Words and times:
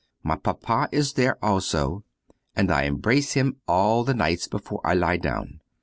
My 0.23 0.35
Papa 0.35 0.89
is 0.91 1.13
there 1.13 1.37
also, 1.45 2.03
and 2.55 2.71
I 2.71 2.85
embrace 2.85 3.33
him 3.33 3.57
all 3.67 4.03
the 4.03 4.15
nights, 4.15 4.47
before 4.47 4.81
I 4.83 4.95
lie 4.95 5.17
down. 5.17 5.59